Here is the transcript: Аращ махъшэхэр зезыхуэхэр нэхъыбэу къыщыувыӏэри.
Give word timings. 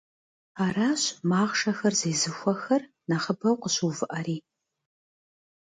Аращ 0.65 1.01
махъшэхэр 1.29 1.93
зезыхуэхэр 1.99 2.81
нэхъыбэу 3.07 3.55
къыщыувыӏэри. 3.61 4.37